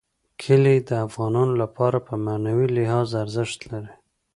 کلي 0.41 0.75
د 0.89 0.91
افغانانو 1.07 1.53
لپاره 1.63 1.97
په 2.07 2.13
معنوي 2.25 2.67
لحاظ 2.77 3.07
ارزښت 3.23 3.59
لري. 3.71 3.93